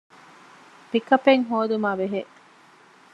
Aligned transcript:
ޕިކަޕެއް 0.91 1.45
ހޯދުމާބެހޭ 1.49 2.21